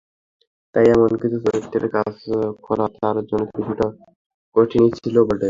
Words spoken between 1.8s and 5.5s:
কাজ করা তাঁর জন্য কিছুটা কঠিনই ছিল বটে।